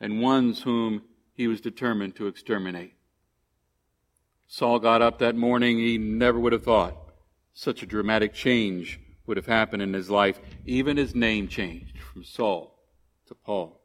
and 0.00 0.22
ones 0.22 0.62
whom 0.62 1.02
he 1.34 1.46
was 1.48 1.60
determined 1.60 2.16
to 2.16 2.28
exterminate. 2.28 2.93
Saul 4.54 4.78
got 4.78 5.02
up 5.02 5.18
that 5.18 5.34
morning, 5.34 5.80
he 5.80 5.98
never 5.98 6.38
would 6.38 6.52
have 6.52 6.62
thought 6.62 6.96
such 7.54 7.82
a 7.82 7.86
dramatic 7.86 8.32
change 8.32 9.00
would 9.26 9.36
have 9.36 9.46
happened 9.46 9.82
in 9.82 9.92
his 9.92 10.08
life. 10.08 10.38
Even 10.64 10.96
his 10.96 11.12
name 11.12 11.48
changed 11.48 11.98
from 11.98 12.22
Saul 12.22 12.78
to 13.26 13.34
Paul. 13.34 13.80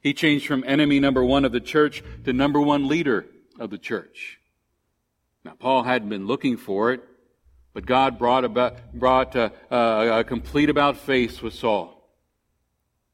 He 0.00 0.14
changed 0.14 0.46
from 0.46 0.62
enemy 0.68 1.00
number 1.00 1.24
one 1.24 1.44
of 1.44 1.50
the 1.50 1.58
church 1.58 2.04
to 2.22 2.32
number 2.32 2.60
one 2.60 2.86
leader 2.86 3.26
of 3.58 3.70
the 3.70 3.76
church. 3.78 4.38
Now, 5.44 5.54
Paul 5.58 5.82
hadn't 5.82 6.10
been 6.10 6.28
looking 6.28 6.58
for 6.58 6.92
it, 6.92 7.02
but 7.74 7.84
God 7.84 8.20
brought, 8.20 8.44
about, 8.44 8.94
brought 8.94 9.34
a, 9.34 9.50
a, 9.68 10.20
a 10.20 10.24
complete 10.24 10.70
about 10.70 10.96
face 10.96 11.42
with 11.42 11.54
Saul. 11.54 12.08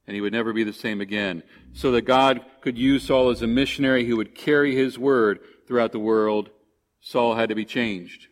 And 0.07 0.15
he 0.15 0.21
would 0.21 0.35
never 0.35 0.53
be 0.53 0.65
the 0.65 0.73
same 0.75 1.01
again. 1.01 1.45
So 1.73 1.93
that 1.93 2.03
God 2.03 2.45
could 2.61 2.77
use 2.77 3.05
Saul 3.05 3.31
as 3.31 3.41
a 3.41 3.47
missionary 3.47 4.05
who 4.05 4.19
would 4.19 4.35
carry 4.35 4.77
his 4.77 4.99
word 4.99 5.41
throughout 5.67 5.93
the 5.93 5.99
world, 5.99 6.51
Saul 7.07 7.35
had 7.35 7.51
to 7.51 7.55
be 7.55 7.67
changed. 7.67 8.29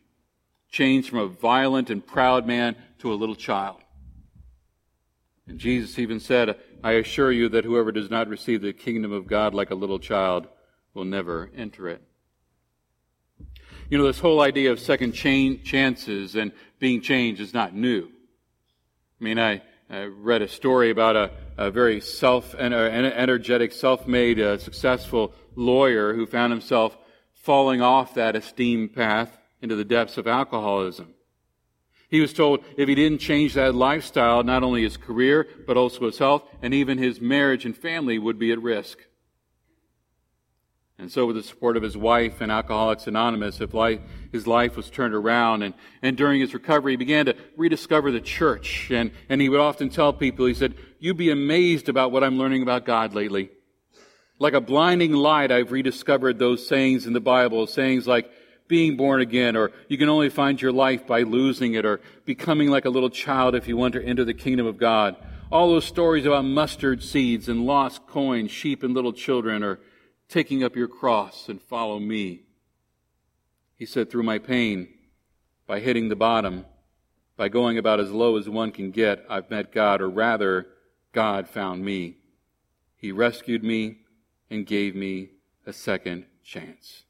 Changed 0.71 1.11
from 1.11 1.19
a 1.19 1.27
violent 1.27 1.91
and 1.91 2.05
proud 2.05 2.47
man 2.47 2.75
to 3.01 3.13
a 3.13 3.15
little 3.15 3.35
child. 3.35 3.77
And 5.47 5.59
Jesus 5.59 5.99
even 5.99 6.19
said, 6.19 6.59
I 6.83 6.93
assure 6.93 7.31
you 7.31 7.51
that 7.51 7.67
whoever 7.67 7.93
does 7.93 8.11
not 8.11 8.29
receive 8.29 8.63
the 8.63 8.73
kingdom 8.73 9.13
of 9.13 9.27
God 9.27 9.53
like 9.53 9.71
a 9.71 9.75
little 9.75 9.99
child 9.99 10.49
will 10.95 11.05
never 11.05 11.51
enter 11.55 11.87
it. 11.87 12.03
You 13.91 13.99
know, 13.99 14.07
this 14.07 14.21
whole 14.21 14.41
idea 14.41 14.73
of 14.73 14.81
second 14.81 15.13
chances 15.13 16.35
and 16.35 16.51
being 16.79 17.03
changed 17.03 17.43
is 17.43 17.53
not 17.53 17.75
new. 17.75 18.09
I 19.21 19.25
mean, 19.25 19.39
I, 19.39 19.61
I 19.91 20.05
read 20.05 20.41
a 20.41 20.49
story 20.49 20.89
about 20.89 21.15
a, 21.15 21.31
a 21.59 21.71
very 21.71 22.01
self 22.01 22.55
energetic, 22.55 23.73
self 23.73 24.07
made, 24.07 24.41
uh, 24.41 24.57
successful 24.57 25.35
lawyer 25.57 26.15
who 26.15 26.25
found 26.25 26.55
himself 26.55 26.97
falling 27.43 27.83
off 27.83 28.15
that 28.15 28.37
esteemed 28.37 28.95
path 28.95 29.37
into 29.61 29.77
the 29.77 29.85
depths 29.85 30.17
of 30.17 30.27
alcoholism. 30.27 31.15
He 32.09 32.21
was 32.21 32.33
told 32.33 32.65
if 32.77 32.89
he 32.89 32.95
didn't 32.95 33.19
change 33.19 33.55
that 33.55 33.75
lifestyle, 33.75 34.43
not 34.43 34.63
only 34.63 34.83
his 34.83 34.97
career, 34.97 35.49
but 35.67 35.77
also 35.77 36.07
his 36.07 36.19
health, 36.19 36.45
and 36.61 36.73
even 36.73 36.99
his 36.99 37.21
marriage 37.21 37.65
and 37.65 37.77
family 37.77 38.19
would 38.19 38.39
be 38.39 38.53
at 38.53 38.63
risk. 38.63 38.99
And 40.99 41.11
so, 41.11 41.27
with 41.27 41.37
the 41.37 41.43
support 41.43 41.77
of 41.77 41.83
his 41.83 41.97
wife 41.97 42.41
and 42.41 42.53
Alcoholics 42.53 43.07
Anonymous, 43.07 43.61
if 43.61 43.75
life, 43.75 44.01
his 44.31 44.47
life 44.47 44.77
was 44.77 44.91
turned 44.91 45.15
around, 45.15 45.63
and, 45.63 45.75
and 46.03 46.17
during 46.17 46.41
his 46.41 46.55
recovery, 46.55 46.93
he 46.93 46.97
began 46.97 47.27
to 47.27 47.37
rediscover 47.57 48.13
the 48.13 48.21
church. 48.21 48.91
And, 48.91 49.11
and 49.29 49.41
he 49.41 49.49
would 49.49 49.59
often 49.59 49.89
tell 49.89 50.13
people, 50.13 50.47
he 50.47 50.55
said, 50.55 50.75
You'd 51.01 51.17
be 51.17 51.31
amazed 51.31 51.89
about 51.89 52.13
what 52.13 52.23
I'm 52.23 52.39
learning 52.39 52.63
about 52.63 52.85
God 52.85 53.15
lately. 53.15 53.51
Like 54.39 54.55
a 54.55 54.61
blinding 54.61 55.13
light, 55.13 55.53
I've 55.53 55.73
rediscovered 55.73 56.39
those 56.39 56.67
sayings 56.67 57.07
in 57.07 57.13
the 57.13 57.21
Bible, 57.21 57.67
sayings 57.67 58.07
like, 58.07 58.31
being 58.69 58.97
born 58.97 59.21
again, 59.21 59.55
or 59.55 59.71
you 59.89 59.99
can 59.99 60.09
only 60.09 60.31
find 60.31 60.63
your 60.63 60.73
life 60.73 61.07
by 61.07 61.23
losing 61.23 61.75
it, 61.75 61.85
or 61.85 62.01
becoming 62.25 62.71
like 62.71 62.87
a 62.87 62.91
little 62.91 63.11
child 63.11 63.55
if 63.55 63.69
you 63.69 63.77
want 63.77 63.93
to 63.93 64.03
enter 64.03 64.25
the 64.25 64.33
kingdom 64.33 64.67
of 64.67 64.79
God. 64.79 65.15
All 65.51 65.69
those 65.69 65.85
stories 65.85 66.25
about 66.25 66.47
mustard 66.47 67.03
seeds 67.03 67.51
and 67.51 67.67
lost 67.67 68.07
coins, 68.07 68.51
sheep 68.51 68.83
and 68.83 68.95
little 68.95 69.13
children, 69.13 69.63
or 69.63 69.79
taking 70.29 70.65
up 70.65 70.75
your 70.75 70.89
cross 70.89 71.51
and 71.51 71.61
follow 71.61 71.99
me. 71.99 72.45
He 73.77 73.85
said, 73.85 74.11
through 74.11 74.23
my 74.23 74.39
pain, 74.39 74.89
by 75.67 75.81
hitting 75.81 76.09
the 76.09 76.17
bottom, 76.17 76.65
by 77.37 77.49
going 77.51 77.77
about 77.77 78.01
as 78.01 78.11
low 78.11 78.39
as 78.39 78.49
one 78.49 78.73
can 78.73 78.91
get, 78.91 79.27
I've 79.29 79.51
met 79.51 79.73
God, 79.73 80.01
or 80.01 80.09
rather, 80.09 80.69
God 81.13 81.47
found 81.47 81.85
me. 81.85 82.17
He 82.97 83.13
rescued 83.13 83.63
me 83.63 83.99
and 84.53 84.67
gave 84.67 84.95
me 84.95 85.31
a 85.67 85.73
second 85.73 86.27
chance. 86.45 87.05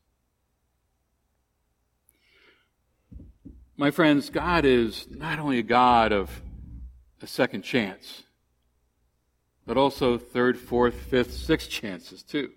My 3.76 3.90
friends, 3.90 4.30
God 4.30 4.64
is 4.64 5.08
not 5.10 5.40
only 5.40 5.58
a 5.58 5.64
God 5.64 6.12
of 6.12 6.40
a 7.20 7.26
second 7.26 7.62
chance, 7.62 8.22
but 9.66 9.76
also 9.76 10.18
third, 10.18 10.56
fourth, 10.56 10.94
fifth, 10.94 11.32
sixth 11.32 11.68
chances 11.68 12.22
too. 12.22 12.50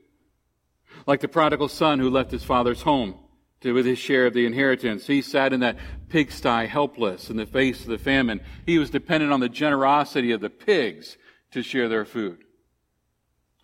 Like 1.08 1.22
the 1.22 1.28
prodigal 1.28 1.68
son 1.68 1.98
who 1.98 2.10
left 2.10 2.30
his 2.30 2.44
father's 2.44 2.84
home 2.84 3.16
to, 3.62 3.74
with 3.74 3.88
his 3.88 3.98
share 3.98 4.28
of 4.28 4.36
the 4.36 4.46
inheritance. 4.46 5.08
He 5.08 5.24
sat 5.24 5.52
in 5.52 5.62
that 5.62 5.78
pigsty 6.10 6.68
helpless 6.68 7.32
in 7.32 7.38
the 7.38 7.48
face 7.48 7.82
of 7.82 7.88
the 7.88 7.98
famine. 7.98 8.40
He 8.68 8.78
was 8.78 8.92
dependent 8.92 9.34
on 9.34 9.40
the 9.40 9.50
generosity 9.50 10.32
of 10.32 10.42
the 10.42 10.50
pigs 10.52 11.18
to 11.52 11.64
share 11.64 11.90
their 11.90 12.06
food. 12.06 12.45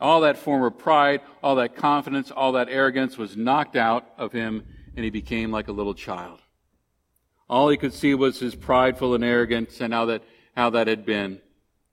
All 0.02 0.22
that 0.22 0.38
former 0.38 0.72
pride, 0.72 1.22
all 1.44 1.56
that 1.56 1.76
confidence, 1.76 2.32
all 2.32 2.54
that 2.54 2.70
arrogance 2.70 3.18
was 3.18 3.38
knocked 3.38 3.76
out 3.76 4.10
of 4.18 4.32
him, 4.32 4.66
and 4.96 5.04
he 5.06 5.12
became 5.12 5.52
like 5.52 5.68
a 5.68 5.72
little 5.72 5.94
child. 5.94 6.40
All 7.48 7.70
he 7.70 7.78
could 7.78 7.94
see 7.94 8.16
was 8.16 8.40
his 8.40 8.56
prideful 8.56 9.14
and 9.14 9.24
arrogance 9.24 9.80
and 9.80 9.94
how 9.94 10.06
that, 10.06 10.24
how 10.56 10.72
that 10.72 10.88
had 10.88 11.06
been. 11.06 11.40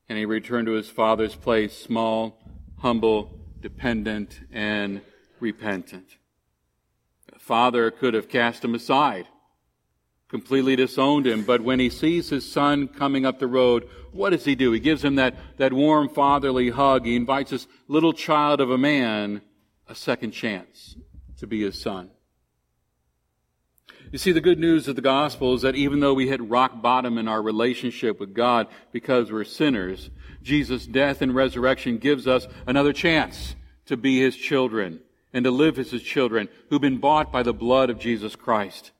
And 0.08 0.16
he 0.16 0.24
returned 0.24 0.66
to 0.66 0.72
his 0.72 0.88
father's 0.88 1.34
place, 1.34 1.76
small, 1.76 2.40
humble, 2.78 3.38
dependent, 3.60 4.40
and 4.50 5.02
repentant. 5.38 6.16
The 7.30 7.38
father 7.38 7.90
could 7.90 8.14
have 8.14 8.28
cast 8.28 8.64
him 8.64 8.74
aside, 8.74 9.26
completely 10.28 10.76
disowned 10.76 11.26
him, 11.26 11.42
but 11.42 11.62
when 11.62 11.80
he 11.80 11.88
sees 11.88 12.28
his 12.28 12.50
son 12.50 12.86
coming 12.86 13.24
up 13.24 13.38
the 13.38 13.46
road, 13.46 13.88
what 14.12 14.30
does 14.30 14.44
he 14.44 14.54
do? 14.54 14.72
He 14.72 14.80
gives 14.80 15.02
him 15.02 15.14
that, 15.16 15.34
that 15.56 15.72
warm 15.72 16.08
fatherly 16.08 16.70
hug. 16.70 17.06
He 17.06 17.16
invites 17.16 17.50
this 17.50 17.66
little 17.88 18.12
child 18.12 18.60
of 18.60 18.70
a 18.70 18.78
man 18.78 19.40
a 19.88 19.94
second 19.94 20.32
chance 20.32 20.96
to 21.38 21.46
be 21.46 21.62
his 21.62 21.80
son. 21.80 22.10
You 24.10 24.18
see, 24.18 24.32
the 24.32 24.40
good 24.40 24.58
news 24.58 24.88
of 24.88 24.96
the 24.96 25.02
gospel 25.02 25.54
is 25.54 25.62
that 25.62 25.74
even 25.74 26.00
though 26.00 26.14
we 26.14 26.28
hit 26.28 26.42
rock 26.42 26.80
bottom 26.80 27.18
in 27.18 27.28
our 27.28 27.42
relationship 27.42 28.18
with 28.18 28.34
God 28.34 28.66
because 28.90 29.30
we're 29.30 29.44
sinners, 29.44 30.08
Jesus' 30.42 30.86
death 30.86 31.20
and 31.20 31.34
resurrection 31.34 31.98
gives 31.98 32.26
us 32.26 32.46
another 32.66 32.92
chance 32.92 33.54
to 33.86 33.96
be 33.96 34.18
his 34.20 34.36
children 34.36 35.00
and 35.32 35.44
to 35.44 35.50
live 35.50 35.78
as 35.78 35.90
his 35.90 36.02
children 36.02 36.48
who've 36.68 36.80
been 36.80 36.98
bought 36.98 37.30
by 37.30 37.42
the 37.42 37.52
blood 37.52 37.90
of 37.90 37.98
Jesus 37.98 38.34
Christ. 38.34 38.92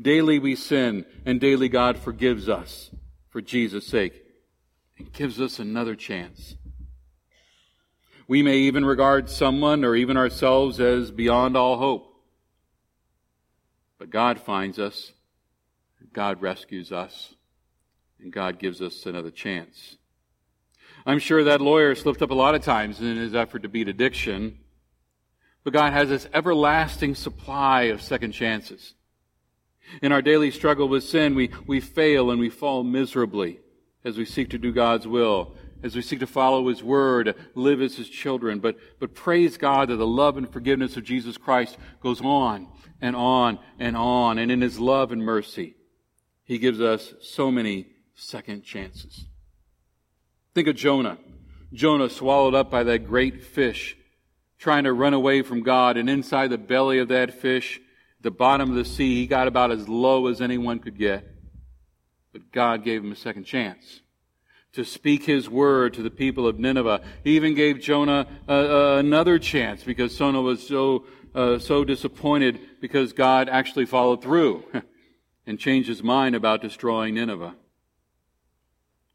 Daily 0.00 0.38
we 0.38 0.54
sin 0.54 1.04
and 1.26 1.40
daily 1.40 1.68
God 1.68 1.98
forgives 1.98 2.48
us 2.48 2.90
for 3.30 3.40
Jesus' 3.40 3.86
sake 3.86 4.24
and 4.96 5.12
gives 5.12 5.40
us 5.40 5.58
another 5.58 5.96
chance. 5.96 6.54
We 8.28 8.42
may 8.42 8.58
even 8.58 8.84
regard 8.84 9.30
someone 9.30 9.84
or 9.84 9.96
even 9.96 10.16
ourselves 10.16 10.78
as 10.80 11.10
beyond 11.10 11.56
all 11.56 11.78
hope. 11.78 12.14
But 13.98 14.10
God 14.10 14.38
finds 14.38 14.78
us, 14.78 15.12
God 16.12 16.42
rescues 16.42 16.92
us, 16.92 17.34
and 18.20 18.32
God 18.32 18.58
gives 18.58 18.80
us 18.80 19.06
another 19.06 19.30
chance. 19.30 19.96
I'm 21.06 21.18
sure 21.18 21.42
that 21.44 21.60
lawyer 21.60 21.94
slipped 21.94 22.22
up 22.22 22.30
a 22.30 22.34
lot 22.34 22.54
of 22.54 22.62
times 22.62 23.00
in 23.00 23.16
his 23.16 23.34
effort 23.34 23.62
to 23.62 23.68
beat 23.68 23.88
addiction, 23.88 24.58
but 25.64 25.72
God 25.72 25.92
has 25.92 26.08
this 26.08 26.28
everlasting 26.32 27.14
supply 27.14 27.84
of 27.84 28.02
second 28.02 28.32
chances. 28.32 28.94
In 30.02 30.12
our 30.12 30.22
daily 30.22 30.50
struggle 30.50 30.88
with 30.88 31.04
sin, 31.04 31.34
we, 31.34 31.50
we 31.66 31.80
fail 31.80 32.30
and 32.30 32.40
we 32.40 32.50
fall 32.50 32.84
miserably 32.84 33.60
as 34.04 34.16
we 34.16 34.24
seek 34.24 34.50
to 34.50 34.58
do 34.58 34.72
God's 34.72 35.06
will, 35.06 35.54
as 35.82 35.94
we 35.94 36.02
seek 36.02 36.20
to 36.20 36.26
follow 36.26 36.68
His 36.68 36.82
Word, 36.82 37.34
live 37.54 37.80
as 37.80 37.96
His 37.96 38.08
children. 38.08 38.60
But, 38.60 38.76
but 38.98 39.14
praise 39.14 39.56
God 39.56 39.88
that 39.88 39.96
the 39.96 40.06
love 40.06 40.36
and 40.36 40.50
forgiveness 40.50 40.96
of 40.96 41.04
Jesus 41.04 41.36
Christ 41.36 41.76
goes 42.00 42.20
on 42.20 42.68
and 43.00 43.16
on 43.16 43.58
and 43.78 43.96
on. 43.96 44.38
And 44.38 44.50
in 44.50 44.60
His 44.60 44.78
love 44.78 45.12
and 45.12 45.22
mercy, 45.22 45.74
He 46.44 46.58
gives 46.58 46.80
us 46.80 47.14
so 47.20 47.50
many 47.50 47.86
second 48.14 48.64
chances. 48.64 49.26
Think 50.54 50.68
of 50.68 50.76
Jonah. 50.76 51.18
Jonah 51.72 52.08
swallowed 52.08 52.54
up 52.54 52.70
by 52.70 52.82
that 52.84 53.06
great 53.06 53.44
fish, 53.44 53.96
trying 54.58 54.84
to 54.84 54.92
run 54.92 55.14
away 55.14 55.42
from 55.42 55.62
God. 55.62 55.96
And 55.96 56.08
inside 56.08 56.50
the 56.50 56.58
belly 56.58 56.98
of 56.98 57.08
that 57.08 57.34
fish, 57.34 57.80
the 58.20 58.30
bottom 58.30 58.70
of 58.70 58.76
the 58.76 58.84
sea, 58.84 59.16
he 59.16 59.26
got 59.26 59.48
about 59.48 59.70
as 59.70 59.88
low 59.88 60.26
as 60.26 60.40
anyone 60.40 60.78
could 60.78 60.98
get. 60.98 61.26
But 62.32 62.52
God 62.52 62.84
gave 62.84 63.02
him 63.02 63.12
a 63.12 63.16
second 63.16 63.44
chance 63.44 64.00
to 64.72 64.84
speak 64.84 65.24
his 65.24 65.48
word 65.48 65.94
to 65.94 66.02
the 66.02 66.10
people 66.10 66.46
of 66.46 66.58
Nineveh. 66.58 67.00
He 67.24 67.36
even 67.36 67.54
gave 67.54 67.80
Jonah 67.80 68.26
uh, 68.48 68.52
uh, 68.52 68.96
another 68.98 69.38
chance 69.38 69.82
because 69.82 70.16
Jonah 70.16 70.42
was 70.42 70.66
so 70.66 71.06
uh, 71.34 71.58
so 71.58 71.84
disappointed 71.84 72.58
because 72.80 73.12
God 73.12 73.48
actually 73.48 73.86
followed 73.86 74.22
through 74.22 74.64
and 75.46 75.58
changed 75.58 75.88
his 75.88 76.02
mind 76.02 76.34
about 76.34 76.60
destroying 76.60 77.14
Nineveh? 77.14 77.54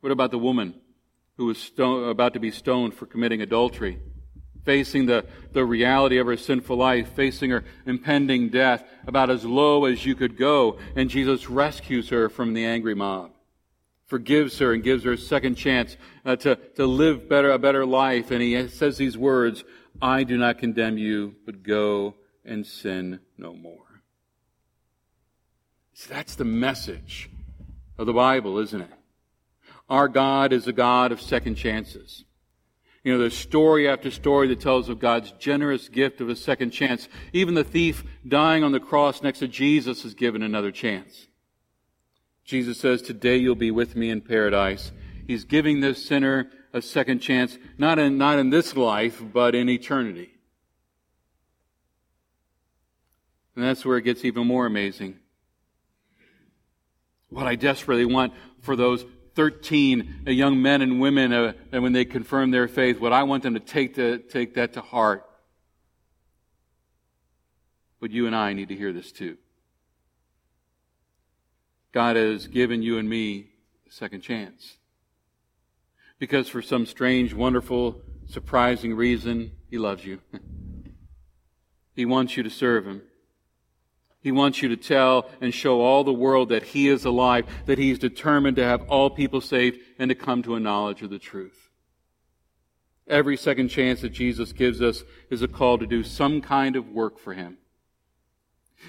What 0.02 0.12
about 0.12 0.32
the 0.32 0.40
woman 0.40 0.74
who 1.38 1.46
was 1.46 1.58
stone, 1.58 2.10
about 2.10 2.34
to 2.34 2.40
be 2.40 2.52
stoned 2.52 2.94
for 2.94 3.06
committing 3.06 3.42
adultery? 3.42 4.00
Facing 4.64 5.06
the, 5.08 5.26
the 5.52 5.66
reality 5.66 6.18
of 6.20 6.28
her 6.28 6.38
sinful 6.38 6.78
life, 6.78 7.10
facing 7.16 7.50
her 7.50 7.66
impending 7.86 8.50
death, 8.50 8.84
about 9.06 9.30
as 9.30 9.44
low 9.44 9.86
as 9.86 10.06
you 10.06 10.16
could 10.16 10.38
go, 10.38 10.78
and 10.96 11.10
Jesus 11.10 11.50
rescues 11.50 12.10
her 12.10 12.30
from 12.30 12.54
the 12.54 12.66
angry 12.66 12.96
mob. 12.96 13.32
forgives 14.14 14.60
her 14.60 14.74
and 14.74 14.84
gives 14.84 15.04
her 15.04 15.14
a 15.14 15.18
second 15.18 15.56
chance 15.56 15.98
uh, 16.24 16.36
to, 16.36 16.56
to 16.76 16.86
live 16.86 17.28
better, 17.28 17.50
a 17.50 17.58
better 17.58 17.84
life. 17.84 18.30
And 18.30 18.44
he 18.44 18.68
says 18.68 18.98
these 18.98 19.18
words, 19.18 19.64
I 20.02 20.24
do 20.24 20.38
not 20.38 20.60
condemn 20.60 21.00
you, 21.00 21.36
but 21.48 21.64
go 21.64 22.14
and 22.46 22.64
sin 22.64 23.22
no 23.40 23.54
more. 23.54 24.04
See, 25.94 26.14
that's 26.14 26.36
the 26.36 26.46
message 26.46 27.30
of 27.98 28.06
the 28.06 28.14
Bible, 28.14 28.60
isn't 28.60 28.82
it? 28.82 28.92
Our 29.90 30.08
God 30.08 30.54
is 30.54 30.68
a 30.68 30.74
God 30.74 31.12
of 31.12 31.20
second 31.20 31.56
chances. 31.56 32.24
You 33.04 33.12
know, 33.12 33.20
there's 33.20 33.38
story 33.38 33.88
after 33.88 34.10
story 34.10 34.48
that 34.48 34.62
tells 34.62 34.88
of 34.88 35.00
God's 35.00 35.32
generous 35.34 35.90
gift 35.90 36.22
of 36.22 36.30
a 36.30 36.36
second 36.36 36.72
chance. 36.72 37.10
Even 37.34 37.54
the 37.54 37.64
thief 37.64 38.04
dying 38.26 38.64
on 38.64 38.72
the 38.72 38.80
cross 38.80 39.22
next 39.22 39.40
to 39.40 39.48
Jesus 39.48 40.06
is 40.06 40.14
given 40.14 40.42
another 40.42 40.72
chance. 40.72 41.28
Jesus 42.46 42.80
says, 42.80 43.02
Today 43.02 43.38
you'll 43.38 43.56
be 43.56 43.72
with 43.72 43.98
me 43.98 44.10
in 44.10 44.22
paradise. 44.22 44.94
He's 45.28 45.44
giving 45.44 45.82
this 45.82 46.06
sinner 46.06 46.50
a 46.72 46.82
second 46.82 47.20
chance, 47.20 47.58
not 47.78 48.00
in, 48.00 48.18
not 48.18 48.40
in 48.40 48.50
this 48.50 48.76
life, 48.76 49.22
but 49.34 49.54
in 49.54 49.70
eternity. 49.70 50.32
And 53.56 53.66
that's 53.66 53.86
where 53.86 53.98
it 53.98 54.04
gets 54.04 54.26
even 54.26 54.48
more 54.48 54.66
amazing. 54.66 55.20
What 57.30 57.48
I 57.48 57.56
desperately 57.56 58.06
want 58.06 58.34
for 58.62 58.76
those 58.76 59.06
13 59.36 60.24
young 60.28 60.62
men 60.62 60.82
and 60.82 61.00
women, 61.00 61.34
uh, 61.34 61.54
and 61.72 61.84
when 61.84 61.94
they 61.94 62.06
confirm 62.06 62.52
their 62.52 62.68
faith, 62.68 63.00
what 63.00 63.14
I 63.14 63.24
want 63.24 63.44
them 63.44 63.56
to 63.56 63.60
take, 63.60 63.96
to 63.96 64.20
take 64.20 64.56
that 64.56 64.74
to 64.74 64.82
heart. 64.82 65.28
But 68.00 68.12
you 68.12 68.28
and 68.28 68.36
I 68.36 68.54
need 68.54 68.70
to 68.70 68.76
hear 68.76 68.94
this 68.94 69.12
too. 69.12 69.38
God 71.92 72.16
has 72.16 72.48
given 72.48 72.82
you 72.82 72.98
and 72.98 73.10
me 73.10 73.48
a 73.88 73.92
second 73.92 74.22
chance. 74.22 74.78
Because 76.20 76.50
for 76.50 76.62
some 76.62 76.86
strange, 76.86 77.34
wonderful, 77.34 78.02
surprising 78.28 78.96
reason, 78.96 79.52
He 79.70 79.78
loves 79.78 80.06
you. 80.06 80.20
he 81.96 82.06
wants 82.06 82.36
you 82.36 82.44
to 82.44 82.50
serve 82.50 82.86
Him. 82.86 83.04
He 84.24 84.32
wants 84.32 84.62
you 84.62 84.70
to 84.70 84.78
tell 84.78 85.30
and 85.42 85.54
show 85.54 85.82
all 85.82 86.06
the 86.06 86.14
world 86.14 86.50
that 86.50 86.64
He 86.64 86.88
is 86.88 87.04
alive, 87.04 87.46
that 87.66 87.78
He's 87.78 88.00
determined 88.00 88.56
to 88.56 88.64
have 88.64 88.90
all 88.90 89.10
people 89.10 89.42
saved 89.42 89.80
and 90.00 90.08
to 90.10 90.16
come 90.16 90.42
to 90.44 90.56
a 90.56 90.62
knowledge 90.62 91.02
of 91.02 91.10
the 91.10 91.20
truth. 91.20 91.70
Every 93.06 93.36
second 93.36 93.68
chance 93.68 94.00
that 94.00 94.14
Jesus 94.14 94.54
gives 94.54 94.82
us 94.82 95.04
is 95.30 95.42
a 95.42 95.48
call 95.48 95.78
to 95.78 95.86
do 95.86 96.04
some 96.04 96.40
kind 96.40 96.78
of 96.78 96.88
work 96.88 97.20
for 97.20 97.34
Him. 97.34 97.58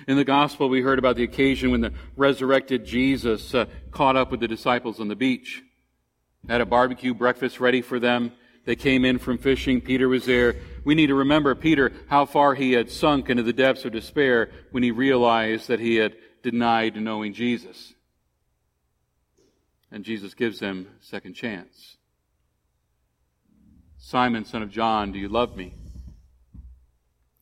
In 0.06 0.16
the 0.16 0.24
gospel, 0.24 0.68
we 0.68 0.82
heard 0.82 1.00
about 1.00 1.16
the 1.16 1.24
occasion 1.24 1.72
when 1.72 1.80
the 1.80 1.92
resurrected 2.16 2.84
Jesus 2.84 3.54
uh, 3.54 3.66
caught 3.90 4.16
up 4.16 4.30
with 4.30 4.38
the 4.38 4.48
disciples 4.48 5.00
on 5.00 5.08
the 5.08 5.16
beach, 5.16 5.62
had 6.48 6.60
a 6.60 6.66
barbecue 6.66 7.12
breakfast 7.12 7.58
ready 7.58 7.82
for 7.82 7.98
them, 7.98 8.32
they 8.64 8.76
came 8.76 9.04
in 9.04 9.18
from 9.18 9.38
fishing. 9.38 9.80
Peter 9.80 10.08
was 10.08 10.24
there. 10.24 10.56
We 10.84 10.94
need 10.94 11.06
to 11.06 11.14
remember 11.14 11.54
Peter, 11.54 11.92
how 12.08 12.26
far 12.26 12.54
he 12.54 12.72
had 12.72 12.90
sunk 12.90 13.30
into 13.30 13.42
the 13.42 13.52
depths 13.52 13.84
of 13.84 13.92
despair 13.92 14.50
when 14.70 14.82
he 14.82 14.90
realized 14.90 15.68
that 15.68 15.80
he 15.80 15.96
had 15.96 16.14
denied 16.42 16.96
knowing 16.96 17.32
Jesus. 17.32 17.94
And 19.90 20.04
Jesus 20.04 20.34
gives 20.34 20.60
him 20.60 20.88
a 21.00 21.04
second 21.04 21.34
chance. 21.34 21.96
Simon, 23.96 24.44
son 24.44 24.62
of 24.62 24.70
John, 24.70 25.12
do 25.12 25.18
you 25.18 25.28
love 25.28 25.56
me? 25.56 25.74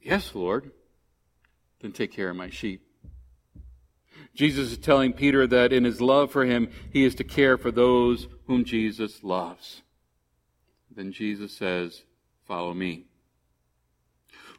Yes, 0.00 0.34
Lord. 0.34 0.70
Then 1.80 1.92
take 1.92 2.12
care 2.12 2.30
of 2.30 2.36
my 2.36 2.50
sheep. 2.50 2.86
Jesus 4.34 4.72
is 4.72 4.78
telling 4.78 5.12
Peter 5.12 5.46
that 5.46 5.72
in 5.72 5.84
his 5.84 6.00
love 6.00 6.30
for 6.30 6.44
him, 6.44 6.68
he 6.92 7.04
is 7.04 7.16
to 7.16 7.24
care 7.24 7.58
for 7.58 7.70
those 7.70 8.28
whom 8.46 8.64
Jesus 8.64 9.24
loves. 9.24 9.82
Then 10.94 11.12
Jesus 11.12 11.52
says, 11.52 12.02
Follow 12.46 12.72
me. 12.72 13.06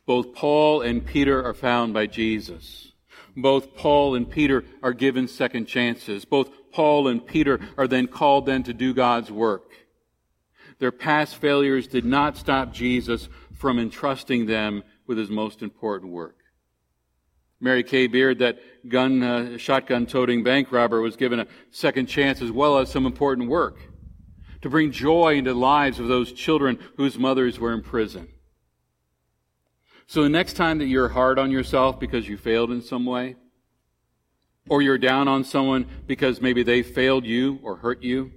Both 0.05 0.33
Paul 0.33 0.81
and 0.81 1.05
Peter 1.05 1.43
are 1.43 1.53
found 1.53 1.93
by 1.93 2.07
Jesus. 2.07 2.91
Both 3.35 3.75
Paul 3.75 4.15
and 4.15 4.29
Peter 4.29 4.63
are 4.81 4.93
given 4.93 5.27
second 5.27 5.65
chances. 5.65 6.25
Both 6.25 6.49
Paul 6.71 7.07
and 7.07 7.25
Peter 7.25 7.59
are 7.77 7.87
then 7.87 8.07
called 8.07 8.45
then 8.45 8.63
to 8.63 8.73
do 8.73 8.93
God's 8.93 9.31
work. 9.31 9.71
Their 10.79 10.91
past 10.91 11.37
failures 11.37 11.87
did 11.87 12.05
not 12.05 12.37
stop 12.37 12.73
Jesus 12.73 13.29
from 13.53 13.79
entrusting 13.79 14.45
them 14.45 14.83
with 15.07 15.17
his 15.17 15.29
most 15.29 15.61
important 15.61 16.11
work. 16.11 16.37
Mary 17.61 17.83
Kay 17.83 18.07
Beard, 18.07 18.39
that 18.39 18.59
gun, 18.89 19.23
uh, 19.23 19.57
shotgun 19.57 20.05
toting 20.05 20.43
bank 20.43 20.71
robber, 20.71 20.99
was 20.99 21.15
given 21.15 21.39
a 21.39 21.47
second 21.71 22.07
chance 22.07 22.41
as 22.41 22.51
well 22.51 22.77
as 22.77 22.91
some 22.91 23.05
important 23.05 23.47
work 23.47 23.77
to 24.61 24.69
bring 24.69 24.91
joy 24.91 25.35
into 25.35 25.53
the 25.53 25.59
lives 25.59 25.99
of 25.99 26.09
those 26.09 26.33
children 26.33 26.77
whose 26.97 27.17
mothers 27.17 27.59
were 27.59 27.73
in 27.73 27.81
prison. 27.81 28.27
So 30.13 30.21
the 30.21 30.29
next 30.29 30.53
time 30.53 30.77
that 30.77 30.85
you're 30.85 31.09
hard 31.09 31.39
on 31.39 31.49
yourself 31.49 31.99
because 31.99 32.29
you 32.29 32.37
failed 32.37 32.69
in 32.69 32.83
some 32.83 33.03
way, 33.03 33.35
or 34.69 34.83
you're 34.83 34.99
down 34.99 35.27
on 35.27 35.43
someone 35.43 35.87
because 36.05 36.39
maybe 36.39 36.61
they 36.61 36.83
failed 36.83 37.25
you 37.25 37.57
or 37.63 37.77
hurt 37.77 38.03
you, 38.03 38.31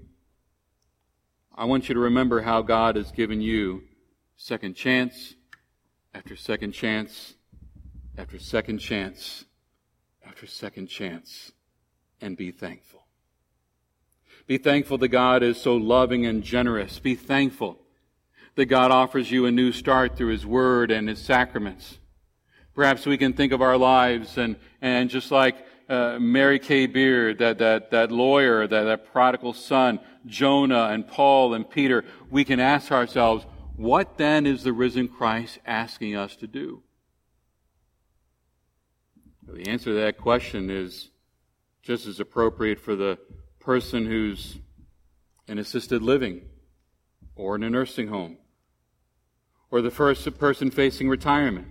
I 1.54 1.66
want 1.66 1.90
you 1.90 1.94
to 1.94 2.00
remember 2.00 2.40
how 2.40 2.62
God 2.62 2.96
has 2.96 3.12
given 3.12 3.42
you 3.42 3.82
second 4.38 4.74
chance 4.74 5.34
after 6.14 6.34
second 6.34 6.72
chance 6.72 7.34
after 8.16 8.38
second 8.38 8.78
chance 8.78 9.44
after 10.26 10.46
second 10.46 10.86
chance 10.86 11.52
and 12.22 12.38
be 12.38 12.52
thankful. 12.52 13.04
Be 14.46 14.56
thankful 14.56 14.96
that 14.96 15.08
God 15.08 15.42
is 15.42 15.60
so 15.60 15.76
loving 15.76 16.24
and 16.24 16.42
generous. 16.42 16.98
Be 16.98 17.14
thankful 17.14 17.82
that 18.56 18.66
God 18.66 18.90
offers 18.90 19.30
you 19.30 19.46
a 19.46 19.50
new 19.50 19.70
start 19.70 20.16
through 20.16 20.32
His 20.32 20.44
Word 20.44 20.90
and 20.90 21.08
His 21.08 21.20
sacraments. 21.20 21.98
Perhaps 22.74 23.06
we 23.06 23.16
can 23.16 23.32
think 23.32 23.52
of 23.52 23.62
our 23.62 23.76
lives 23.76 24.36
and, 24.36 24.56
and 24.82 25.08
just 25.08 25.30
like 25.30 25.56
uh, 25.88 26.18
Mary 26.18 26.58
Kay 26.58 26.86
Beard, 26.86 27.38
that, 27.38 27.58
that, 27.58 27.90
that 27.92 28.10
lawyer, 28.10 28.66
that, 28.66 28.84
that 28.84 29.12
prodigal 29.12 29.52
son, 29.52 30.00
Jonah 30.26 30.88
and 30.90 31.06
Paul 31.06 31.54
and 31.54 31.68
Peter, 31.68 32.04
we 32.30 32.44
can 32.44 32.58
ask 32.58 32.90
ourselves, 32.90 33.46
what 33.76 34.18
then 34.18 34.46
is 34.46 34.62
the 34.62 34.72
risen 34.72 35.06
Christ 35.06 35.58
asking 35.64 36.16
us 36.16 36.34
to 36.36 36.46
do? 36.46 36.82
The 39.46 39.68
answer 39.68 39.90
to 39.90 40.00
that 40.00 40.18
question 40.18 40.70
is 40.70 41.10
just 41.82 42.06
as 42.06 42.18
appropriate 42.18 42.80
for 42.80 42.96
the 42.96 43.18
person 43.60 44.06
who's 44.06 44.58
in 45.46 45.58
assisted 45.58 46.02
living 46.02 46.42
or 47.36 47.54
in 47.54 47.62
a 47.62 47.70
nursing 47.70 48.08
home, 48.08 48.38
or 49.70 49.82
the 49.82 49.90
first 49.90 50.38
person 50.38 50.70
facing 50.70 51.08
retirement, 51.08 51.68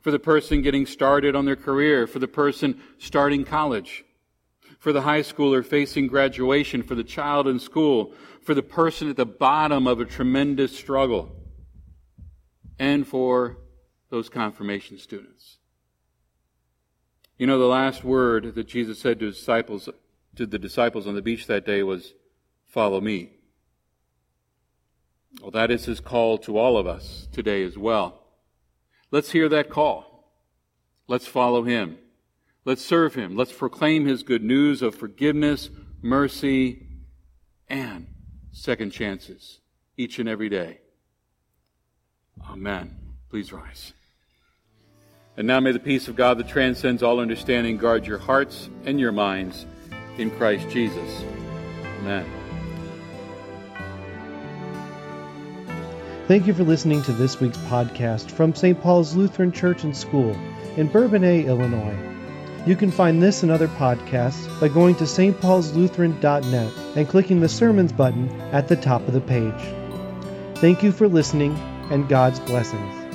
for 0.00 0.10
the 0.10 0.18
person 0.18 0.62
getting 0.62 0.86
started 0.86 1.34
on 1.34 1.44
their 1.44 1.56
career, 1.56 2.06
for 2.06 2.18
the 2.18 2.28
person 2.28 2.80
starting 2.98 3.44
college, 3.44 4.04
for 4.78 4.92
the 4.92 5.02
high 5.02 5.20
schooler 5.20 5.64
facing 5.64 6.06
graduation, 6.06 6.82
for 6.82 6.94
the 6.94 7.04
child 7.04 7.48
in 7.48 7.58
school, 7.58 8.12
for 8.42 8.54
the 8.54 8.62
person 8.62 9.08
at 9.08 9.16
the 9.16 9.26
bottom 9.26 9.86
of 9.86 10.00
a 10.00 10.04
tremendous 10.04 10.76
struggle, 10.76 11.34
and 12.78 13.06
for 13.06 13.58
those 14.10 14.28
confirmation 14.28 14.98
students. 14.98 15.58
You 17.38 17.46
know, 17.46 17.58
the 17.58 17.66
last 17.66 18.02
word 18.02 18.54
that 18.54 18.66
Jesus 18.66 18.98
said 18.98 19.18
to 19.20 19.30
disciples 19.30 19.88
to 20.36 20.46
the 20.46 20.58
disciples 20.58 21.06
on 21.06 21.14
the 21.14 21.22
beach 21.22 21.46
that 21.46 21.64
day 21.64 21.82
was, 21.82 22.14
Follow 22.66 23.00
me. 23.00 23.35
Well, 25.40 25.50
that 25.50 25.70
is 25.70 25.84
his 25.84 26.00
call 26.00 26.38
to 26.38 26.58
all 26.58 26.78
of 26.78 26.86
us 26.86 27.28
today 27.32 27.62
as 27.62 27.76
well. 27.76 28.22
Let's 29.10 29.30
hear 29.30 29.48
that 29.48 29.70
call. 29.70 30.32
Let's 31.08 31.26
follow 31.26 31.62
him. 31.62 31.98
Let's 32.64 32.84
serve 32.84 33.14
him. 33.14 33.36
Let's 33.36 33.52
proclaim 33.52 34.06
his 34.06 34.22
good 34.22 34.42
news 34.42 34.82
of 34.82 34.94
forgiveness, 34.94 35.70
mercy, 36.02 36.86
and 37.68 38.08
second 38.50 38.90
chances 38.90 39.60
each 39.96 40.18
and 40.18 40.28
every 40.28 40.48
day. 40.48 40.80
Amen. 42.50 42.96
Please 43.30 43.52
rise. 43.52 43.92
And 45.36 45.46
now 45.46 45.60
may 45.60 45.72
the 45.72 45.78
peace 45.78 46.08
of 46.08 46.16
God 46.16 46.38
that 46.38 46.48
transcends 46.48 47.02
all 47.02 47.20
understanding 47.20 47.76
guard 47.76 48.06
your 48.06 48.18
hearts 48.18 48.70
and 48.84 48.98
your 48.98 49.12
minds 49.12 49.66
in 50.16 50.30
Christ 50.30 50.68
Jesus. 50.70 51.22
Amen. 52.00 52.35
Thank 56.26 56.48
you 56.48 56.54
for 56.54 56.64
listening 56.64 57.02
to 57.04 57.12
this 57.12 57.38
week's 57.40 57.56
podcast 57.58 58.32
from 58.32 58.52
St. 58.52 58.80
Paul's 58.80 59.14
Lutheran 59.14 59.52
Church 59.52 59.84
and 59.84 59.96
School 59.96 60.36
in 60.76 60.88
Bourbonnais, 60.88 61.46
Illinois. 61.46 61.96
You 62.66 62.74
can 62.74 62.90
find 62.90 63.22
this 63.22 63.44
and 63.44 63.52
other 63.52 63.68
podcasts 63.68 64.60
by 64.60 64.66
going 64.66 64.96
to 64.96 65.04
stpaulslutheran.net 65.04 66.72
and 66.96 67.08
clicking 67.08 67.38
the 67.38 67.48
Sermons 67.48 67.92
button 67.92 68.28
at 68.50 68.66
the 68.66 68.74
top 68.74 69.06
of 69.06 69.14
the 69.14 69.20
page. 69.20 69.54
Thank 70.56 70.82
you 70.82 70.90
for 70.90 71.06
listening, 71.06 71.54
and 71.92 72.08
God's 72.08 72.40
blessings. 72.40 73.05